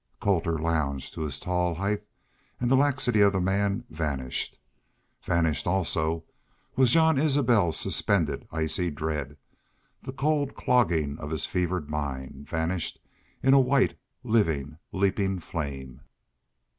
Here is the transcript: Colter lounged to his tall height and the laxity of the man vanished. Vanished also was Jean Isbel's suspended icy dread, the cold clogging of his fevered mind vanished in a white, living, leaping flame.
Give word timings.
Colter 0.19 0.57
lounged 0.57 1.13
to 1.13 1.21
his 1.21 1.39
tall 1.39 1.75
height 1.75 2.03
and 2.59 2.71
the 2.71 2.75
laxity 2.75 3.21
of 3.21 3.33
the 3.33 3.39
man 3.39 3.83
vanished. 3.91 4.57
Vanished 5.21 5.67
also 5.67 6.23
was 6.75 6.89
Jean 6.91 7.19
Isbel's 7.19 7.77
suspended 7.77 8.47
icy 8.51 8.89
dread, 8.89 9.37
the 10.01 10.11
cold 10.11 10.55
clogging 10.55 11.19
of 11.19 11.29
his 11.29 11.45
fevered 11.45 11.87
mind 11.87 12.49
vanished 12.49 12.99
in 13.43 13.53
a 13.53 13.59
white, 13.59 13.95
living, 14.23 14.79
leaping 14.91 15.37
flame. 15.37 16.01